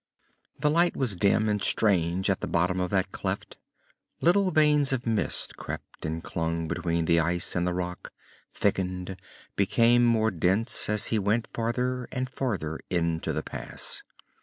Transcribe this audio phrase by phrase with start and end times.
[0.57, 3.57] The light was dim and strange at the bottom of that cleft.
[4.19, 8.11] Little veils of mist crept and clung between the ice and the rock,
[8.51, 9.15] thickened,
[9.55, 14.01] became more dense as he went farther and farther into the pass.